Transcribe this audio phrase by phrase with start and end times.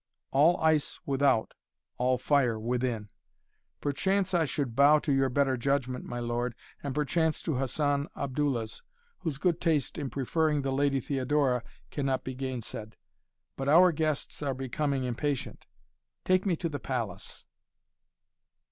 [0.31, 1.53] All ice without,
[1.99, 3.09] all fire within.
[3.81, 8.81] Perchance I should bow to your better judgment, my lord, and perchance to Hassan Abdullah's,
[9.19, 11.61] whose good taste in preferring the Lady Theodora
[11.91, 12.97] cannot be gainsaid.
[13.55, 15.67] But, our guests are becoming impatient.
[16.25, 17.45] Take me to the palace."